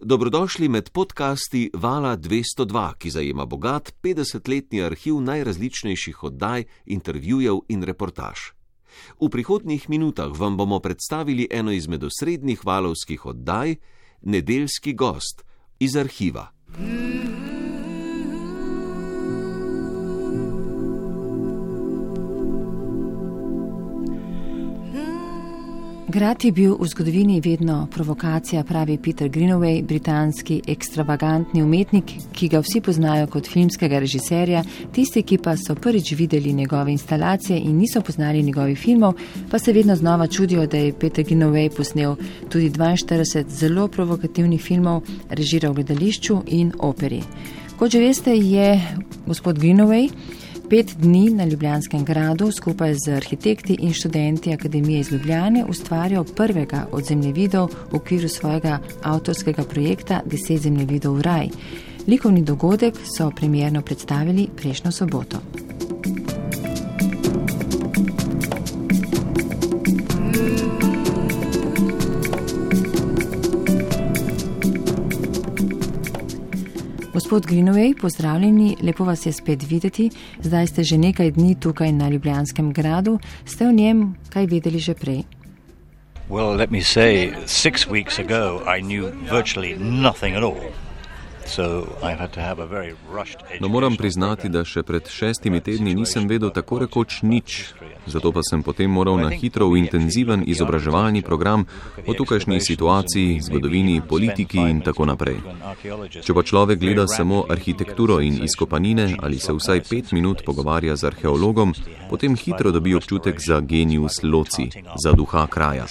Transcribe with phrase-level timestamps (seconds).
[0.00, 8.38] Dobrodošli med podcasti Vala 202, ki zajema bogat 50-letni arhiv najrazličnejših oddaj, intervjujev in reportaž.
[9.20, 13.76] V prihodnjih minutah vam bomo predstavili eno izmed osrednjih valovskih oddaj,
[14.22, 15.44] Nedeljski gost
[15.78, 16.50] iz arhiva.
[26.14, 32.60] Grad je bil v zgodovini vedno provokacija, pravi Peter Greenaway, britanski ekstravagantni umetnik, ki ga
[32.62, 34.62] vsi poznajo kot filmskega režiserja.
[34.94, 39.14] Tisti, ki pa so prvič videli njegove instalacije in niso poznali njegovih filmov,
[39.50, 42.14] pa se vedno znova čudijo, da je Peter Greenaway posnel
[42.48, 47.22] tudi 42 zelo provokativnih filmov, režiral v gledališču in operi.
[47.78, 48.80] Kot že veste, je
[49.26, 50.10] gospod Greenaway
[50.70, 56.86] pet dni na Ljubljanskem gradu skupaj z arhitekti in študenti Akademije iz Ljubljane ustvarjal prvega
[56.92, 61.48] od zemljevidov v okviru svojega avtorskega projekta Deset zemljevidov v raj.
[62.06, 65.38] Likovni dogodek so premjerno predstavili prejšnjo soboto.
[77.34, 80.10] Gospod Greenaway, pozdravljeni, lepo vas je spet videti.
[80.38, 83.18] Zdaj ste že nekaj dni tukaj na Ljubljanskem gradu.
[83.44, 85.22] Ste o njem kaj vedeli že prej?
[86.30, 90.62] Well, let me say, six weeks ago I knew virtually nothing at all.
[93.60, 97.74] No, moram priznati, da še pred šestimi tedni nisem vedel tako rekoč nič,
[98.06, 101.66] zato pa sem potem moral na hitro v intenziven izobraževalni program
[102.06, 105.40] o tukajšnji situaciji, zgodovini, politiki in tako naprej.
[106.20, 111.10] Če pa človek gleda samo arhitekturo in izkopanine ali se vsaj pet minut pogovarja z
[111.12, 111.74] arheologom,
[112.10, 114.70] potem hitro dobi občutek za genius loci,
[115.02, 115.86] za duha kraja.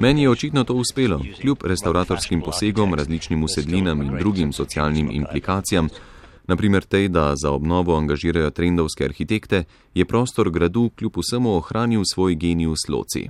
[0.00, 5.88] Meni je očitno to uspelo, kljub restauratorskim posegom, različnim usedlinam in drugim drugim socialnim implikacijam,
[6.46, 9.64] naprimer tej, da za obnovo angažirajo trendovske arhitekte,
[9.94, 13.28] je prostor gradu kljub vsemu ohranil svoj genijus loci.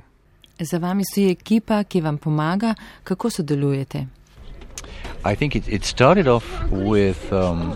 [0.61, 4.07] Za vami stoji ekipa, ki vam pomaga, kako sodelujete?
[5.41, 7.75] It, it started off with um,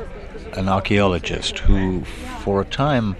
[0.56, 2.02] an archaeologist who,
[2.44, 3.14] for a time,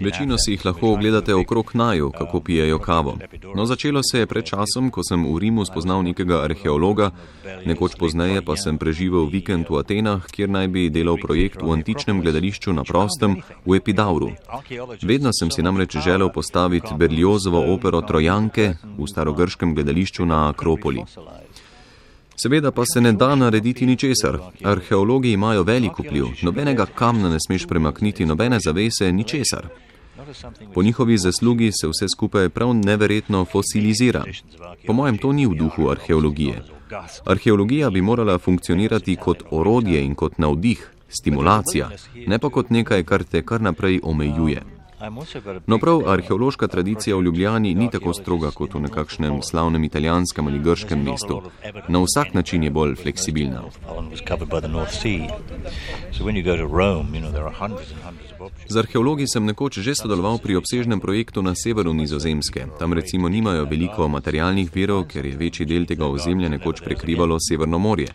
[0.00, 3.18] Večino si jih lahko ogledate okrog naju, kako pijejo kavo.
[3.54, 7.10] No, začelo se je pred časom, ko sem v Rimu spoznal nekega arheologa,
[7.64, 12.20] nekoč pozneje pa sem preživel vikend v Atenah, kjer naj bi delal projekt v antičnem
[12.20, 14.36] gledališču na prostem v Epidauru.
[15.02, 21.08] Vedno sem si namreč želel postaviti Berliozovo opero Trojanke v starogrškem gledališču na Akropoli.
[22.44, 24.38] Seveda pa se ne da narediti ničesar.
[24.62, 29.68] Arheologi imajo veliko vpliv, nobenega kamna ne smeš premakniti, nobene zavese, ničesar.
[30.74, 34.24] Po njihovi zaslugi se vse skupaj prav neverjetno fosilizira.
[34.86, 36.62] Po mojem, to ni v duhu arheologije.
[37.24, 41.90] Arheologija bi morala funkcionirati kot orodje in kot navdih, stimulacija,
[42.26, 44.73] ne pa kot nekaj, kar te kar naprej omejuje.
[45.66, 50.58] No, prav arheološka tradicija v Ljubljani ni tako stroga kot v nekakšnem slavnem italijanskem ali
[50.58, 51.40] grškem mestu.
[51.88, 53.62] Na vsak način je bolj fleksibilna.
[58.68, 62.66] Z arheologi sem nekoč že sodeloval pri obsežnem projektu na severu Nizozemske.
[62.78, 67.78] Tam recimo nimajo veliko materialnih virov, ker je večji del tega ozemlja nekoč prekrivalo Severno
[67.78, 68.08] morje.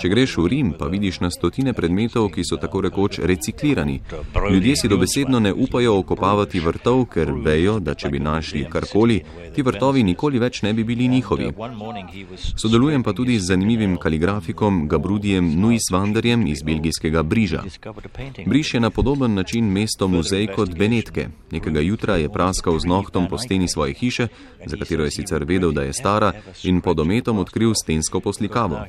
[0.00, 4.00] Če greš v Rim, pa vidiš na stotine predmetov, ki so tako rekoč reciklirani.
[4.50, 9.20] Ljudje si dobesedno ne upajo okopavati vrtov, ker vejo, da če bi našli karkoli,
[9.54, 11.50] ti vrtovi nikoli več ne bi bili njihovi.
[12.56, 17.62] Sodelujem pa tudi z zanimivim kaligrafikom Gabrudijem Nuisvanderjem iz belgijskega Briža.
[18.46, 21.28] Briž je na podoben način mesto muzej kot Benetke.
[21.50, 24.28] Nekega jutra je praskal z nohtom po steni svoje hiše,
[24.66, 26.32] za katero je sicer vedel, da je stara,
[26.62, 28.80] in pod ometom odkril stensko poslikavo.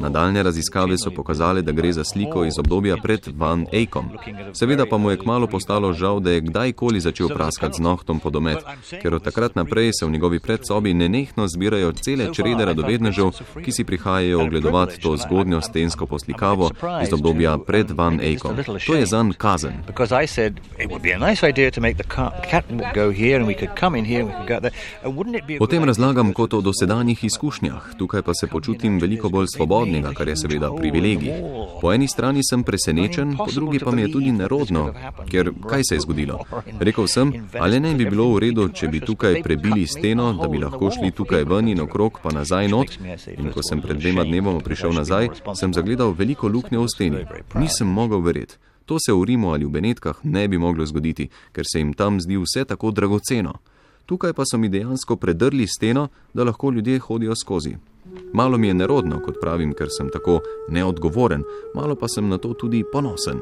[0.00, 4.10] Nadaljne raziskave so pokazale, da gre za sliko iz obdobja pred Van Eykom.
[4.52, 8.30] Seveda pa mu je kmalo postalo žal, da je kdajkoli začel praskati z nohtom po
[8.30, 8.58] domet,
[9.02, 13.30] ker od takrat naprej se v njegovi predsobi nenehno zbirajo cele črede radovednežev,
[13.64, 16.70] ki si prihajajo ogledovati to zgodnjo stensko poslikavo
[17.02, 18.56] iz obdobja pred Van Eykom.
[18.86, 19.72] To je zanj kazen.
[25.60, 30.28] O tem razlagam kot o dosedanjih izkušnjah, tukaj pa se počutim veliko bolj svobodnega, kar
[30.28, 31.32] je seveda privilegij.
[31.80, 34.92] Po eni strani sem presenečen, po drugi pa mi je tudi nerodno,
[35.30, 36.38] ker kaj se je zgodilo?
[36.80, 40.58] Rekel sem, ali ne bi bilo v redu, če bi tukaj prebili steno, da bi
[40.58, 42.98] lahko šli tukaj ven in okrog pa nazaj not.
[43.36, 47.24] In ko sem pred dvema dnevoma prišel nazaj, sem zagledal veliko luknje v steni.
[47.54, 48.58] Nisem mogel verjeti.
[48.86, 52.20] To se v Rimu ali v Benetkah ne bi moglo zgoditi, ker se jim tam
[52.20, 53.54] zdi vse tako dragoceno.
[54.06, 57.76] Tukaj pa so mi dejansko predrli steno, da lahko ljudje hodijo skozi.
[58.32, 61.44] Malo mi je nerodno, kot pravim, ker sem tako neodgovoren,
[61.74, 63.40] malo pa sem na to tudi ponosen.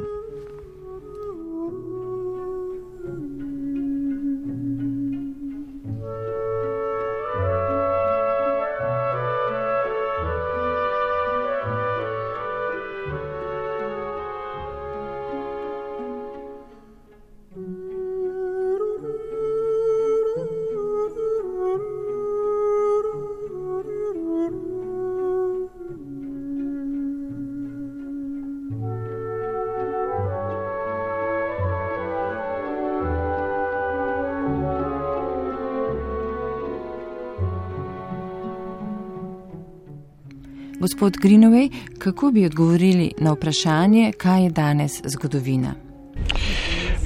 [40.91, 45.75] Gospod Greenaway, kako bi odgovorili na vprašanje, kaj je danes zgodovina?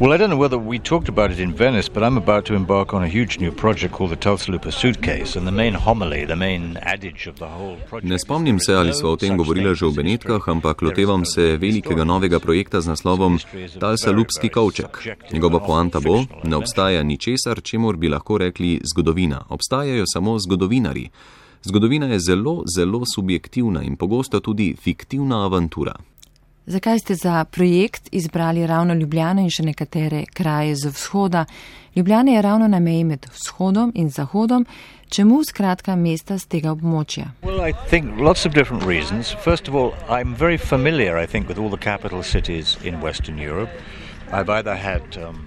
[0.00, 2.54] Well, I don't know whether we talked about it in Venice, but I'm about to
[2.54, 6.36] embark on a huge new project called the Tulsa suitcase, and the main homily, the
[6.36, 8.10] main adage of the whole project.
[8.10, 12.04] Ne spomnim se, ali smo o tem govorili že v Benetkah, ampak lotevam se velikega
[12.04, 13.38] novega projekta z naslovom
[13.80, 14.98] Talsa Lupski kovček.
[15.32, 19.44] Njegova poanta bo, ne obstaja ničesar, čemur bi lahko rekli zgodovina.
[19.48, 21.10] Obstajajo samo zgodovinari.
[21.66, 25.94] Zgodovina je zelo, zelo subjektivna in pogosto tudi fiktivna avantura.
[26.66, 31.44] Zakaj ste za projekt izbrali ravno Ljubljano in še nekatere kraje z vzhoda?
[31.96, 34.66] Ljubljana je ravno na meji med vzhodom in zahodom.
[35.08, 37.30] Čemu skratka mesta z tega območja?
[37.42, 39.34] Well, I think lots of different reasons.
[39.44, 43.38] First of all, I'm very familiar, I think, with all the capital cities in Western
[43.38, 43.70] Europe.
[44.32, 45.46] I've either had um,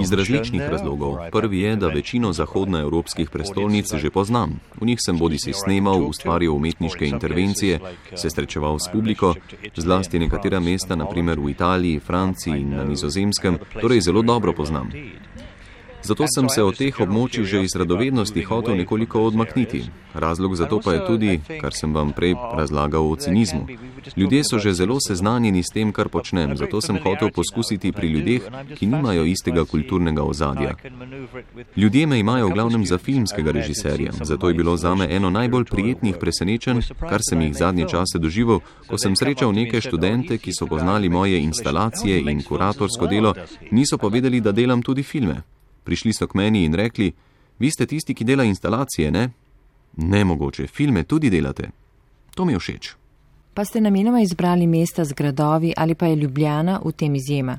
[0.00, 1.16] Iz različnih razlogov.
[1.32, 4.60] Prvi je, da večino zahodnoevropskih prestolnic že poznam.
[4.80, 7.80] V njih sem bodi si snemal, ustvarjal umetniške intervencije,
[8.14, 9.34] se srečeval s publiko,
[9.76, 14.90] zlasti nekatera mesta, naprimer v Italiji, Franciji in na nizozemskem, torej zelo dobro poznam.
[16.06, 19.80] Zato sem se od teh območij že iz radovednosti hotel nekoliko odmakniti.
[20.14, 23.66] Razlog za to pa je tudi, kar sem vam prej razlagal o cinizmu.
[24.16, 28.42] Ljudje so že zelo seznanjeni s tem, kar počnem, zato sem hotel poskusiti pri ljudeh,
[28.78, 30.76] ki nimajo istega kulturnega ozadja.
[31.76, 36.16] Ljudje me imajo v glavnem za filmskega režiserja, zato je bilo zame eno najbolj prijetnih
[36.20, 41.08] presenečenj, kar sem jih zadnje čase doživel, ko sem srečal neke študente, ki so poznali
[41.08, 43.34] moje instalacije in kuratorsko delo,
[43.70, 45.55] niso pa vedeli, da delam tudi filme.
[45.86, 47.12] Prišli so k meni in rekli:
[47.58, 49.28] Vi ste tisti, ki dela instalacije, ne?
[49.96, 51.70] Nemogoče, filme tudi delate.
[52.34, 52.94] To mi je všeč.
[53.54, 57.58] Pa ste namenoma izbrali mesta z gradovi ali pa je Ljubljana v tem izjema?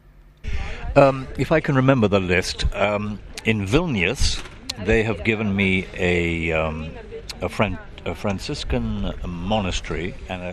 [0.96, 4.42] Um, if I can remember the list, um, in Vilnius,
[4.86, 6.86] they have given me a, um,
[7.42, 7.87] a friend.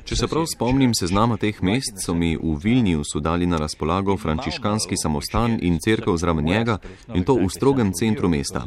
[0.04, 4.98] Če se prav spomnim seznama teh mest, so mi v Vilniusu dali na razpolago frančiškanski
[5.00, 6.78] samostan in crkv zraven njega
[7.14, 8.64] in to v strogem centru mesta.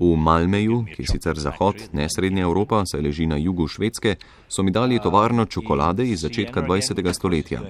[0.00, 4.16] V Malmeju, ki je sicer zahod, ne srednja Evropa, saj leži na jugu Švedske,
[4.48, 7.12] so mi dali tovarno čokolade iz začetka 20.
[7.14, 7.62] stoletja.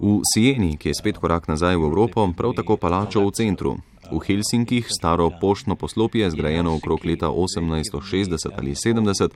[0.00, 3.76] V Sieni, ki je spet korak nazaj v Evropo, prav tako palačo v centru.
[4.06, 9.34] V Helsinkih staro poštno poslopje, zgrajeno okrog leta 1860 ali 70,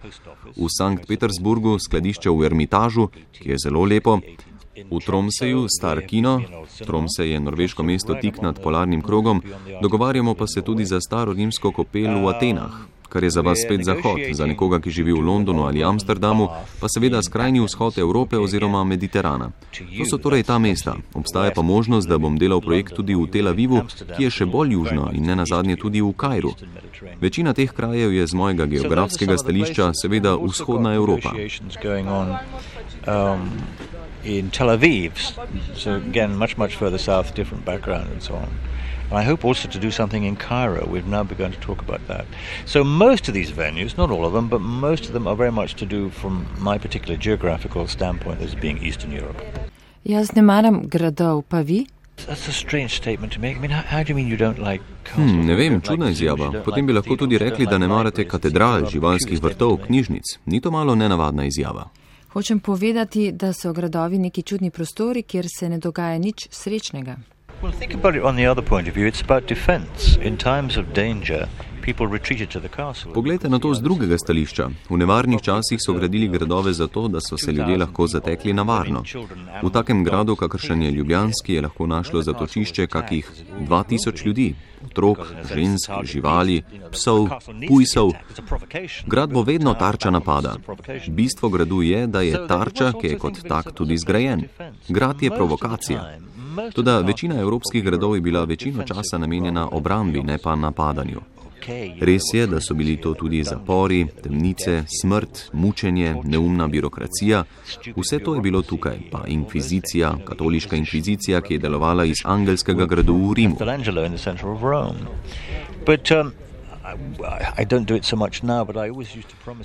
[0.57, 4.21] v Sankt Petersburgu skladišče v Ermitažu, ki je zelo lepo,
[4.91, 6.41] v Tromseju star kino,
[6.87, 9.43] Tromsej je norveško mesto tik nad polarnim krogom,
[9.83, 13.85] dogovarjamo pa se tudi za staro rimsko kopel v Atenah kar je za vas spet
[13.85, 16.49] zahod, za nekoga, ki živi v Londonu ali Amsterdamu,
[16.81, 19.51] pa seveda skrajni vzhod Evrope oziroma Mediterana.
[19.99, 20.95] To so torej ta mesta.
[21.15, 23.83] Obstaja pa možnost, da bom delal projekt tudi v Tel Avivu,
[24.17, 26.55] ki je še bolj južno in ne nazadnje tudi v Kajru.
[27.21, 31.35] Večina teh krajev je z mojega geografskega stališča seveda vzhodna Evropa.
[33.09, 33.49] Um,
[34.25, 35.17] in Tel Aviv,
[35.75, 38.70] so again, much, much further south, different background and so on.
[39.11, 40.87] And I hope also to do something in Cairo.
[40.87, 42.27] We've now begun to talk about that.
[42.65, 45.53] So most of these venues, not all of them, but most of them are very
[45.53, 49.43] much to do from my particular geographical standpoint as being Eastern Europe.
[50.05, 51.87] Jaz ne maram gradov, pa vi?
[52.27, 53.57] That's a strange statement to make.
[53.57, 54.83] I mean, how, how do you mean you don't like
[55.15, 56.63] Hmm, ne vem, čudna izjava.
[56.65, 60.23] Potem bi lahko tudi rekli, da ne marate katedral, živalskih vrtov, knjižnic.
[60.47, 61.89] Ni to malo nenavadna izjava?
[62.33, 67.17] Hočem povedati, da so gradovi neki čudni prostori, kjer se ne dogaja nič srečnega.
[67.63, 69.07] Well, think about it on the other point of view.
[69.07, 70.17] It's about defense.
[70.23, 71.47] In times of danger,
[71.83, 73.13] people retreated to the castle.
[73.13, 74.71] Poglejte na to z drugega stališča.
[74.89, 79.03] V nevarnih časih so gradili gradove zato, da so se ljudje lahko zatekli na varno.
[79.63, 84.55] V takem gradu, kakršen je Ljubljanski, je lahko našlo zatočišče kakih 2000 ljudi.
[84.87, 85.19] Otrok,
[85.55, 86.63] žensk, živali,
[86.93, 87.29] psov,
[87.69, 88.13] pujsov.
[89.07, 90.57] Grad bo vedno tarča napada.
[91.09, 94.49] Bistvo gradu je, da je tarča, ki je kot tak tudi zgrajen.
[94.89, 96.17] Grad je provokacija.
[96.75, 101.21] Toda večina evropskih gradov je bila večino časa namenjena obrambi, ne pa napadanju.
[102.01, 107.45] Res je, da so bili to tudi zapori, temnice, smrt, mučenje, neumna birokracija.
[107.97, 113.15] Vse to je bilo tukaj, pa inkvizicija, katoliška inkvizicija, ki je delovala iz angelskega gradu
[113.15, 113.57] v Rimu.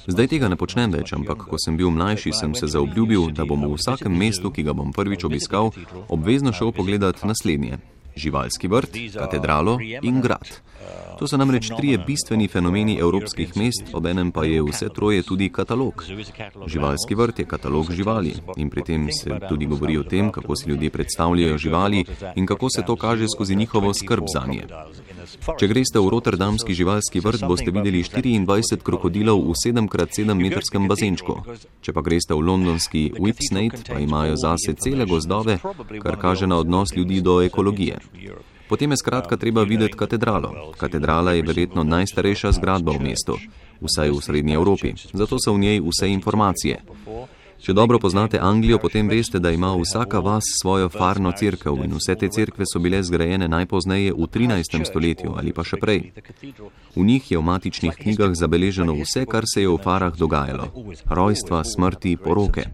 [0.07, 3.63] Zdaj tega ne počnem več, ampak ko sem bil mlajši, sem se zaobljubil, da bom
[3.63, 5.71] v vsakem mestu, ki ga bom prvič obiskal,
[6.11, 7.79] obvezno šel pogledat naslednje:
[8.15, 10.61] živalski vrt, katedralo in grad.
[11.19, 16.03] To so namreč trije bistveni fenomeni evropskih mest, obenem pa je vse troje tudi katalog.
[16.67, 20.69] Živalski vrt je katalog živali in pri tem se tudi govori o tem, kako si
[20.69, 22.05] ljudje predstavljajo živali
[22.35, 24.67] in kako se to kaže skozi njihovo skrb za nje.
[25.59, 31.39] Če greste v Rotterdamski živalski vrt, boste videli 24 krokodilov v 7x7 metrskem bazenčku.
[31.81, 35.57] Če pa greste v londonski Whipsnade, pa imajo zase cele gozdove,
[36.03, 37.99] kar kaže na odnos ljudi do ekologije.
[38.69, 40.73] Potem je skratka treba videti katedralo.
[40.77, 43.37] Katedrala je verjetno najstarejša zgradba v mestu,
[43.81, 46.81] vsaj v srednji Evropi, zato so v njej vse informacije.
[47.55, 52.15] Če dobro poznate Anglijo, potem veste, da ima vsaka vas svojo farno crkv in vse
[52.19, 54.83] te crkve so bile zgrajene najpozneje v 13.
[54.85, 56.11] stoletju ali pa še prej.
[56.95, 60.67] V njih je v matičnih knjigah zabeleženo vse, kar se je v farah dogajalo:
[61.09, 62.67] rojstva, smrti, poroke.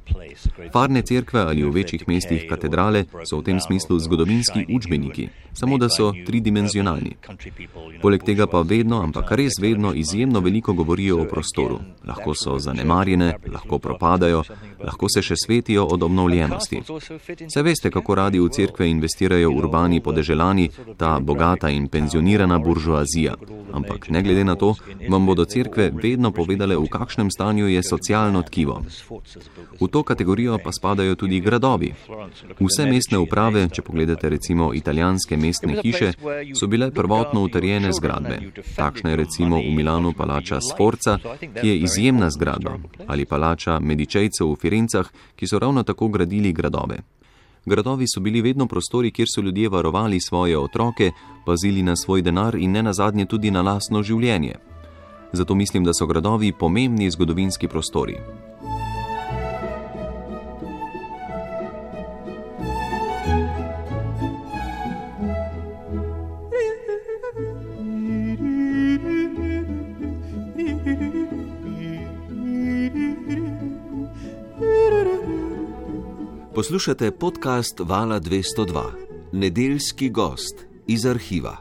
[0.74, 5.90] Farne crkve ali v večjih mestih katedrale so v tem smislu zgodovinski učbeniki, samo da
[5.90, 7.16] so tridimenzionalni.
[8.02, 11.80] Poleg tega pa vedno, ampak res vedno, izjemno veliko govorijo o prostoru.
[12.08, 14.44] Lahko so zanemarjene, lahko propadajo
[14.80, 16.82] lahko se še svetijo od obnovljenosti.
[17.54, 23.36] Se veste, kako radi v cerkve investirajo urbani podeželani, ta bogata in penzionirana buržoazija.
[23.74, 24.76] Ampak ne glede na to,
[25.10, 28.82] vam bodo cerkve vedno povedale, v kakšnem stanju je socialno tkivo.
[29.82, 31.94] V to kategorijo pa spadajo tudi gradovi.
[32.60, 36.14] Vse mestne uprave, če pogledate recimo italijanske mestne hiše,
[36.56, 38.40] so bile prvotno utrjene zgradbe.
[38.76, 41.18] Takšna je recimo v Milanu palača Sforca,
[41.62, 47.02] ki je izjemna zgradba, ali palača Medičejcev v Firencah, ki so ravno tako gradili gradove.
[47.66, 51.12] Gradovi so bili vedno prostori, kjer so ljudje varovali svoje otroke,
[51.46, 54.56] pazili na svoj denar in ne nazadnje tudi na lasno življenje.
[55.34, 58.18] Zato mislim, da so gradovi pomembni zgodovinski prostori.
[76.62, 78.84] Poslušate podcast Vala 202,
[79.32, 80.56] nedeljski gost
[80.88, 81.58] iz arhiva.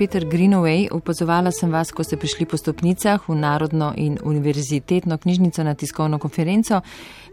[0.00, 5.60] Peter Greenaway, opazovala sem vas, ko ste prišli po stopnicah v Narodno in univerzitetno knjižnico
[5.60, 6.80] na tiskovno konferenco.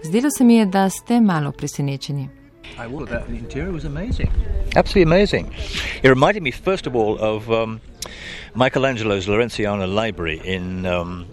[0.03, 2.27] Zdelo se mi je, da ste malo presenečeni.
[4.75, 5.47] Absolutely amazing.
[6.03, 7.79] It reminded me, first of all, of um,
[8.51, 11.23] Michelangelo's Lorenziana Library in um,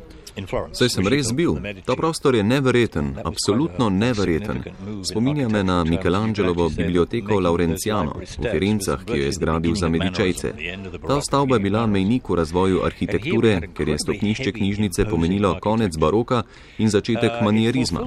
[0.73, 1.55] Saj sem res bil.
[1.87, 4.65] Ta prostor je neverjeten, absolutno neverjeten.
[5.07, 10.53] Spominja me na Michelangelovo biblioteko Laurenciano v Firencah, ki jo je zgradil za medičejce.
[11.07, 16.43] Ta stavba je bila mejnik v razvoju arhitekture, ker je stopnišče knjižnice pomenilo konec baroka
[16.79, 18.03] in začetek manierizma.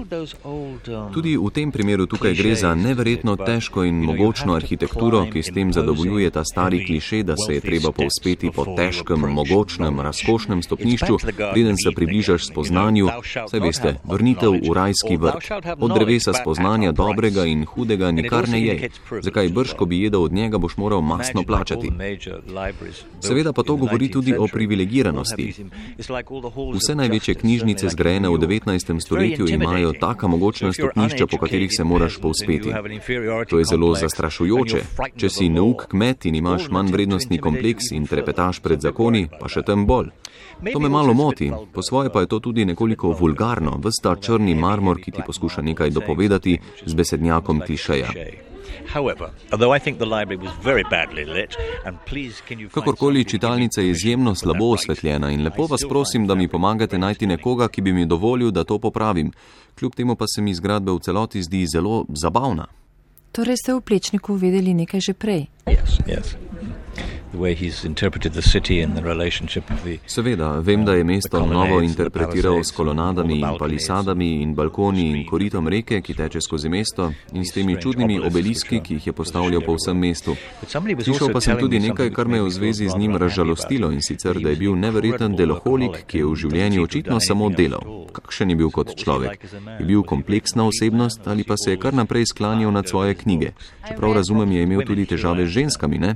[1.13, 5.71] Tudi v tem primeru tukaj gre za neverjetno težko in mogočno arhitekturo, ki s tem
[5.73, 11.17] zadovoljuje ta stari kliše, da se je treba povzpeti po težkem, mogočnem, razkošnem stopnišču,
[11.55, 13.07] preden se približa približaš spoznanju,
[13.49, 15.51] saj veste, vrnitev v rajski vrt.
[15.77, 18.89] Od drevesa spoznanja dobrega in hudega nikar ne je.
[19.21, 21.91] Zakaj brž, ko bi jedel od njega, boš moral masno plačati.
[23.21, 25.53] Seveda pa to govori tudi o privilegiranosti.
[26.73, 28.99] Vse največje knjižnice zgrajene v 19.
[29.01, 32.73] stoletju imajo taka mogočna stopnišča, po katerih se moraš povzpeti.
[33.49, 34.81] To je zelo zastrašujoče.
[35.17, 39.61] Če si neuk kmet in imaš manj vrednostni kompleks in trepetaš pred zakoni, pa še
[39.61, 40.09] tem bolj.
[40.73, 45.01] To me malo moti, po svoje pa je to tudi nekoliko vulgarno, vsta črni marmor,
[45.01, 48.09] ki ti poskuša nekaj dopovedati z besednjakom klišeja.
[52.71, 57.67] Kakorkoli, čitalnica je izjemno slabo osvetljena in lepo vas prosim, da mi pomagate najti nekoga,
[57.67, 59.31] ki bi mi dovolil, da to popravim.
[59.79, 62.67] Kljub temu pa se mi zgradba v celoti zdi zelo zabavna.
[63.31, 65.45] Torej ste v plečniku vedeli nekaj že prej?
[65.65, 66.33] Yes, yes.
[70.07, 75.67] Seveda, vem, da je mesto novo interpretiral s kolonadami in palisadami in balkoni in koritom
[75.67, 79.75] reke, ki teče skozi mesto in s temi čudnimi obeliski, ki jih je postavljal po
[79.75, 80.37] vsem mestu.
[81.03, 84.39] Slišal pa sem tudi nekaj, kar me je v zvezi z njim razžalostilo in sicer,
[84.39, 88.07] da je bil neverjeten deloholik, ki je v življenju očitno samo delal.
[88.15, 89.43] Kakšen je bil kot človek?
[89.79, 93.51] Je bil kompleksna osebnost ali pa se je kar naprej sklanjal nad svoje knjige?
[93.83, 96.15] Čeprav razumem, je imel tudi težave z ženskami, ne?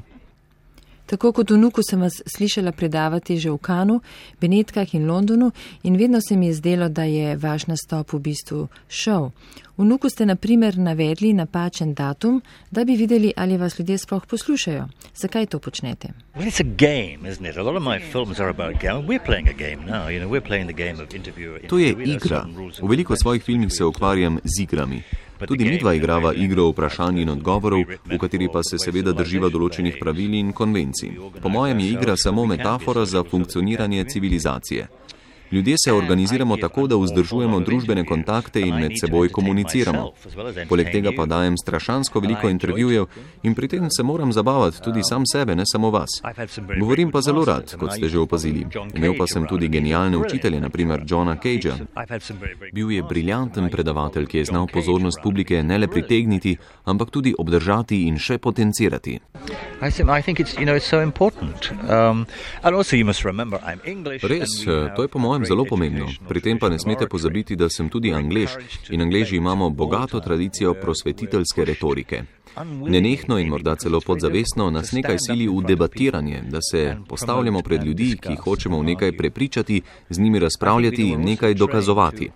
[1.12, 4.00] Tako kot v Nuku sem vas slišala predavati že v Kanu,
[4.40, 5.52] Benetkah in Londonu
[5.84, 9.36] in vedno se mi je zdelo, da je vaš nastop v bistvu šov.
[9.76, 12.40] V Nuku ste naprimer navedli napačen datum,
[12.72, 14.88] da bi videli, ali vas ljudje sploh poslušajo.
[15.16, 16.14] Zakaj to počnete?
[21.68, 22.46] To je igra.
[22.82, 25.04] V veliko svojih filmih se ukvarjam z igrami.
[25.48, 30.34] Tudi midva igrava igro vprašanj in odgovorov, v kateri pa se seveda drživa določenih pravil
[30.38, 31.18] in konvencij.
[31.42, 34.88] Po mojem je igra samo metafora za funkcioniranje civilizacije.
[35.52, 40.12] Ljudje se organiziramo tako, da vzdržujemo družbene kontakte in med seboj komuniciramo.
[40.70, 43.06] Poleg tega pa dajem strašansko veliko intervjujev
[43.44, 46.10] in pri tem se moram zabavati tudi sam sebe, ne samo vas.
[46.80, 48.66] Govorim pa zelo rad, kot ste že opazili.
[48.96, 51.76] Imel pa sem tudi genialne učitelje, naprimer Johna Cagea.
[52.74, 58.06] Bil je briljanten predavatelj, ki je znal pozornost publike ne le pritegniti, ampak tudi obdržati
[58.08, 59.20] in še potencirati.
[64.22, 64.64] Res,
[64.96, 66.08] to je po mojem zelo pomembno.
[66.28, 68.58] Pri tem pa ne smete pozabiti, da sem tudi anglež
[68.90, 72.24] in angleži imamo bogato tradicijo prosvetiteljske retorike.
[72.88, 78.18] Nenehno in morda celo podzavestno nas nekaj sili v debatiranje, da se postavljamo pred ljudi,
[78.22, 82.30] ki hočemo v nekaj prepričati, z njimi razpravljati in nekaj dokazovati.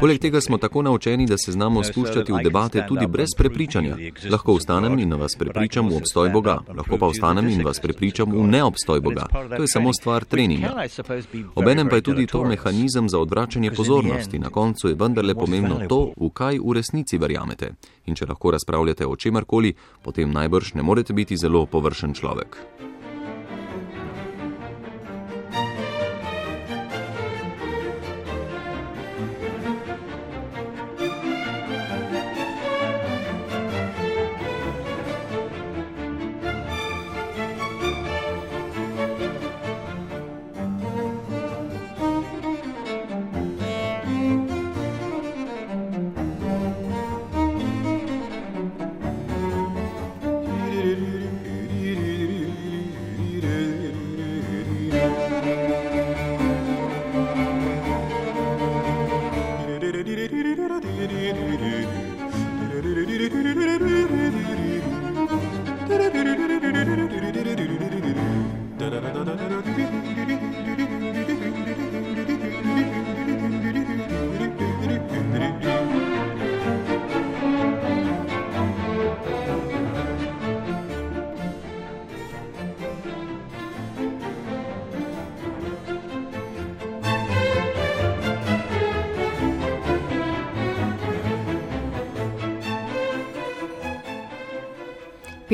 [0.00, 3.96] Poleg tega smo tako naučeni, da se znamo spuščati v debate tudi brez prepričanja.
[4.30, 8.46] Lahko vstanem in vas prepričam v obstoj Boga, lahko pa vstanem in vas prepričam v
[8.46, 9.26] neobstoj Boga.
[9.56, 10.74] To je samo stvar treninga.
[11.54, 14.38] Obenem pa je tudi to mehanizem za odvračanje pozornosti.
[14.38, 17.72] Na koncu je vendarle pomembno to, v kaj v resnici verjamete.
[18.06, 22.56] In če lahko razpravljate o čem čemarkoli, potem najbrž ne morete biti zelo površen človek.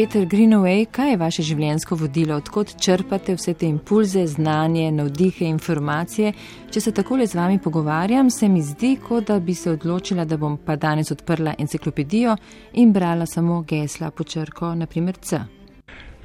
[0.03, 6.33] Peter Greenaway, kaj je vaše življenjsko vodilo, odkot črpate vse te impulze, znanje, navdihe, informacije?
[6.75, 10.41] Če se takole z vami pogovarjam, se mi zdi, kot da bi se odločila, da
[10.43, 12.35] bom pa danes odprla enciklopedijo
[12.83, 15.39] in brala samo gesla po črko, naprimer C.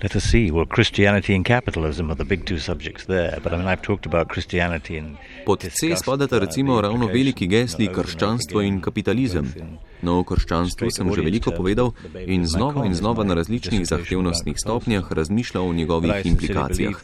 [0.01, 0.49] Let us see.
[0.51, 3.37] Well, Christianity and capitalism are the big two subjects there.
[3.43, 5.17] But I mean, I've talked about Christianity and.
[5.45, 9.53] Pod C spadata recimo ravno veliki gesli krščanstvo in kapitalizem.
[10.01, 11.91] No, o krščanstvu sem že veliko povedal
[12.25, 17.01] in znova in znova na različnih zahtevnostnih stopnjah razmišljal o njegovih implikacijah.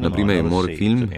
[0.00, 1.08] Naprimer, moj film,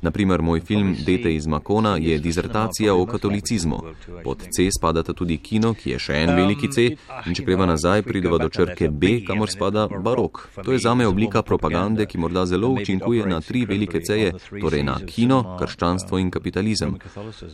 [0.00, 3.82] naprimer, moj film Dete iz Makona je dizertacija o katolicizmu.
[4.24, 6.86] Pod C spadata tudi kino, ki je še en veliki C,
[7.26, 10.48] in če greva nazaj, prideva do črke B, kamor spada barok.
[10.64, 14.98] To je zame oblika propagande, ki morda zelo učinkuje na tri velike C-je, torej na
[15.06, 16.96] kino, krščanstvo in kapitalizem.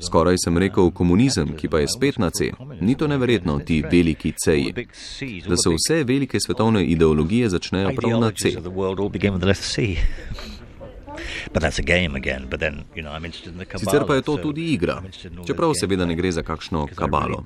[0.01, 2.53] Skoraj sem rekel komunizem, ki pa je spet na C.
[2.87, 4.73] Ni to neverjetno, ti veliki ceji,
[5.49, 8.51] da se vse velike svetovne ideologije začnejo prav na C.
[13.79, 15.03] Sicer pa je to tudi igra,
[15.47, 17.45] čeprav seveda ne gre za kakšno kabalo.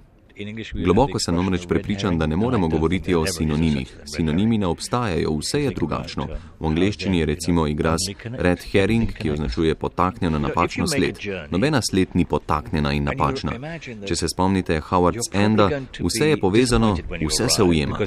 [0.84, 3.96] Globoko sem namreč prepričan, da ne moremo govoriti o sinonimih.
[4.14, 6.26] Sinonimi ne obstajajo, vse je drugačno.
[6.60, 11.18] V angleščini je recimo izraz red herring, ki označuje potaknjeno napačno sled.
[11.50, 13.52] Nobena sled ni potaknjena in napačna.
[14.06, 17.98] Če se spomnite Howard's Enda, vse je povezano, vse se ujema.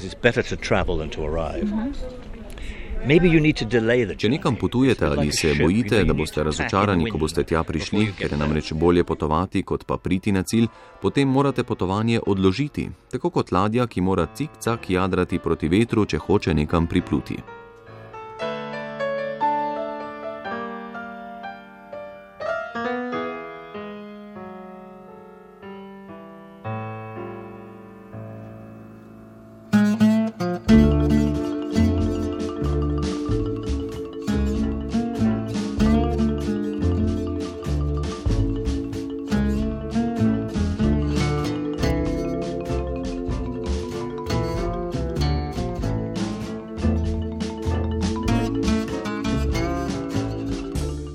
[3.03, 8.37] Če nekam potujete ali se bojite, da boste razočarani, ko boste tja prišli, ker je
[8.39, 10.69] namreč bolje potovati, kot pa priti na cilj,
[11.01, 16.55] potem morate potovanje odložiti, tako kot ladja, ki mora cik-cak jadrati proti vetru, če hoče
[16.55, 17.62] nekam pripluti.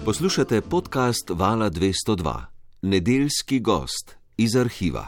[0.09, 2.41] Poslušate podcast Vala 202,
[2.83, 5.07] nedeljski gost iz arhiva.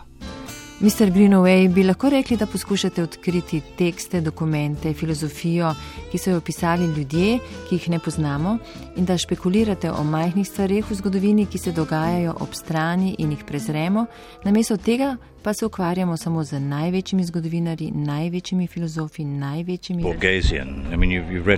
[0.80, 1.10] Mr.
[1.12, 5.72] Greenaway, bi lahko rekli, da poskušate odkriti tekste, dokumente, filozofijo,
[6.12, 8.58] ki so jo pisali ljudje, ki jih ne poznamo,
[8.96, 13.44] in da špekulirate o majhnih stvarih v zgodovini, ki se dogajajo ob strani in jih
[13.46, 14.06] prezremo,
[14.44, 20.02] namesto tega pa se ukvarjamo samo z največjimi zgodovinarji, največjimi filozofi, največjimi.
[20.02, 21.48] Borgesian, I mean, you've, you've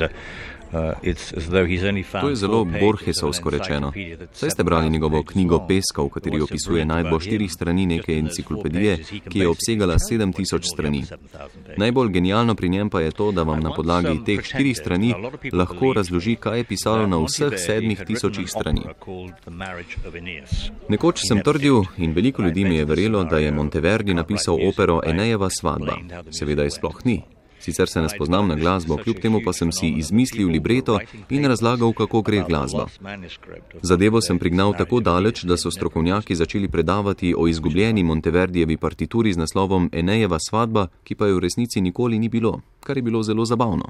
[0.00, 0.08] Uh,
[2.20, 3.92] to je zelo borhesovsko rečeno.
[4.32, 9.38] Saj ste brali njegovo knjigo Peska, v kateri opisuje najdbo štirih strani neke enciklopedije, ki
[9.38, 11.04] je obsegala 7000 strani.
[11.76, 15.14] Najbolj genialno pri njem pa je to, da vam na podlagi teh štirih strani
[15.52, 18.82] lahko razloži, kaj je pisalo na vseh sedmih tisočih strani.
[20.88, 25.50] Nekoč sem trdil in veliko ljudi mi je verjelo, da je Monteverdi napisal opero Enejeva
[25.50, 25.98] svadba.
[26.30, 27.22] Seveda je sploh ni.
[27.60, 30.98] Sicer se ne spoznam na glasbo, kljub temu pa sem si izmislil libreto
[31.30, 32.86] in razlagal, kako gre glasba.
[33.82, 39.36] Zadevo sem prignal tako daleč, da so strokovnjaki začeli predavati o izgubljeni Monteverdijevi partituri z
[39.36, 43.44] naslovom Enejeva svadba, ki pa je v resnici nikoli ni bilo, kar je bilo zelo
[43.44, 43.84] zabavno.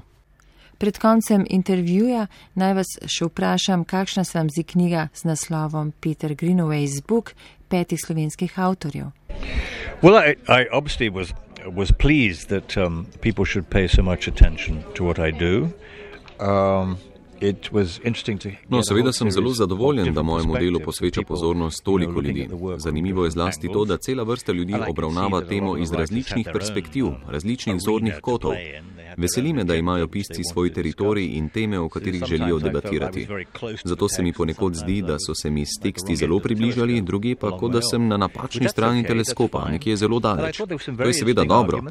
[0.77, 2.25] Pred koncem intervjuja
[2.57, 7.35] naj vas še vprašam, kakšna se vam zdi knjiga z naslovom Peter Greenaway's Book
[7.69, 9.11] petih slovenskih avtorjev.
[10.01, 10.65] Well, I, I
[11.65, 15.69] was pleased that um, people should pay so much attention to what I do.
[16.39, 16.97] Um,
[18.69, 22.49] No, seveda sem zelo zadovoljen, da mojemu delu posveča pozornost toliko ljudi.
[22.77, 28.19] Zanimivo je zlasti to, da cela vrsta ljudi obravnava temo iz različnih perspektiv, različnih zornih
[28.21, 28.51] kotov.
[29.17, 33.27] Veseli me, da imajo pisci svoj teritorij in teme, o katerih želijo debatirati.
[33.83, 37.57] Zato se mi ponekod zdi, da so se mi s teksti zelo približali, drugi pa,
[37.57, 40.57] kot da sem na napačni strani teleskopa, nekje zelo daleč.
[40.97, 41.81] To je seveda dobro.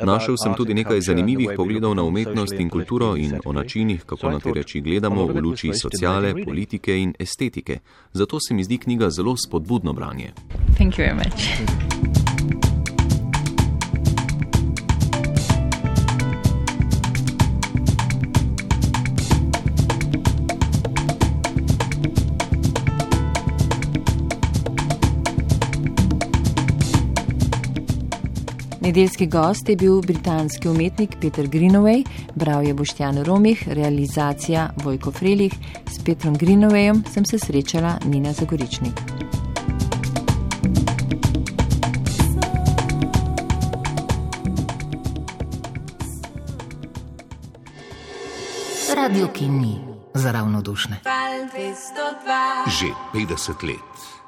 [0.00, 4.40] Našel sem tudi nekaj zanimivih pogledov na umetnost in kulturo in o načinih, kako na
[4.40, 7.78] te reči gledamo v luči sociale, politike in estetike.
[8.12, 10.32] Zato se mi zdi knjiga zelo spodbudno branje.
[10.76, 12.11] Thank you very much.
[28.92, 35.52] Nedeljski gost je bil britanski umetnik Peter Greenaway, bral je Boštjan Romih, realizacija Vojko Frelih,
[35.90, 38.92] s Petrom Greenawayem sem se srečala Nina Zagoričnik.
[48.96, 49.76] Radio Kini
[50.14, 51.00] za ravnodušne.
[52.66, 54.21] Že 50 let.